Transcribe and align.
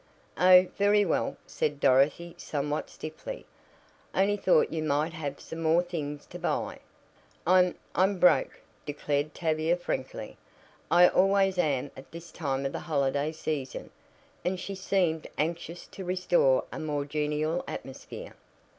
"Oh, 0.39 0.65
very 0.79 1.05
well," 1.05 1.37
said 1.45 1.79
Dorothy 1.79 2.33
somewhat 2.35 2.89
stiffly. 2.89 3.45
"I 4.15 4.23
only 4.23 4.35
thought 4.35 4.71
you 4.71 4.81
might 4.81 5.13
have 5.13 5.39
some 5.39 5.61
more 5.61 5.83
things 5.83 6.25
to 6.25 6.39
buy." 6.39 6.79
"I'm 7.45 7.75
I'm 7.93 8.17
broke," 8.19 8.61
declared 8.83 9.35
Tavia 9.35 9.77
frankly. 9.77 10.37
"I 10.89 11.07
always 11.07 11.59
am 11.59 11.91
at 11.95 12.09
this 12.09 12.31
time 12.31 12.65
of 12.65 12.71
the 12.71 12.79
holiday 12.79 13.31
season," 13.31 13.91
and 14.43 14.59
she 14.59 14.73
seemed 14.73 15.27
anxious 15.37 15.85
to 15.91 16.03
restore 16.03 16.63
a 16.71 16.79
more 16.79 17.05
genial 17.05 17.63
atmosphere. 17.67 18.33